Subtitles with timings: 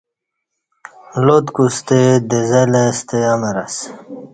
[1.25, 1.99] لات کوستہ
[2.29, 3.87] دیزلے ستہ امر اسہ